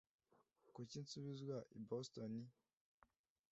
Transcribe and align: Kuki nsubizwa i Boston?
Kuki 0.75 0.97
nsubizwa 1.03 1.57
i 1.77 1.79
Boston? 1.87 2.33